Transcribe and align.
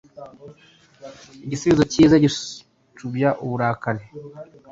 Igisubizo 1.45 1.83
cyiza 1.91 2.15
gicubya 2.23 3.29
uburakari 3.43 4.03